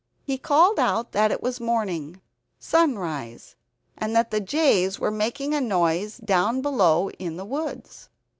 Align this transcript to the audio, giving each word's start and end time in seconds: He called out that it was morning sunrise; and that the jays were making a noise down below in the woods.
He 0.23 0.39
called 0.39 0.79
out 0.79 1.11
that 1.11 1.29
it 1.31 1.43
was 1.43 1.59
morning 1.59 2.21
sunrise; 2.57 3.55
and 3.95 4.15
that 4.15 4.31
the 4.31 4.39
jays 4.39 4.97
were 4.99 5.11
making 5.11 5.53
a 5.53 5.61
noise 5.61 6.17
down 6.17 6.63
below 6.63 7.11
in 7.19 7.37
the 7.37 7.45
woods. 7.45 8.09